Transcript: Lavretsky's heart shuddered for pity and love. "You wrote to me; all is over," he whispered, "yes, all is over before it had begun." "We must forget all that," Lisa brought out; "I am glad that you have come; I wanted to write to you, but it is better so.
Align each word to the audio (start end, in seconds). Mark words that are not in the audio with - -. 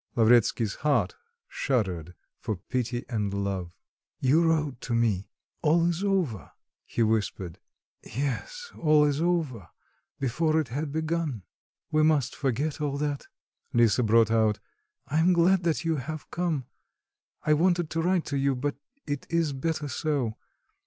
Lavretsky's 0.15 0.77
heart 0.81 1.13
shuddered 1.47 2.15
for 2.39 2.55
pity 2.55 3.05
and 3.07 3.31
love. 3.31 3.77
"You 4.19 4.43
wrote 4.43 4.81
to 4.81 4.95
me; 4.95 5.29
all 5.61 5.85
is 5.91 6.03
over," 6.03 6.53
he 6.87 7.03
whispered, 7.03 7.59
"yes, 8.03 8.71
all 8.79 9.05
is 9.05 9.21
over 9.21 9.69
before 10.19 10.59
it 10.59 10.69
had 10.69 10.91
begun." 10.91 11.43
"We 11.91 12.01
must 12.01 12.35
forget 12.35 12.81
all 12.81 12.97
that," 12.97 13.27
Lisa 13.73 14.01
brought 14.01 14.31
out; 14.31 14.59
"I 15.05 15.19
am 15.19 15.33
glad 15.33 15.61
that 15.65 15.85
you 15.85 15.97
have 15.97 16.31
come; 16.31 16.65
I 17.43 17.53
wanted 17.53 17.91
to 17.91 18.01
write 18.01 18.25
to 18.25 18.37
you, 18.39 18.55
but 18.55 18.77
it 19.05 19.27
is 19.29 19.53
better 19.53 19.87
so. 19.87 20.35